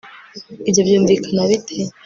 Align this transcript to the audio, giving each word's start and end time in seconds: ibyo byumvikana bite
ibyo 0.69 0.81
byumvikana 0.87 1.41
bite 1.49 1.75